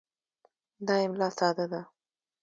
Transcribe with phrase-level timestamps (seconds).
[0.87, 1.81] دا املا ساده ده.